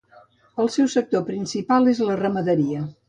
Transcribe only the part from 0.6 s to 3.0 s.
El seu sector principal era la ramaderia.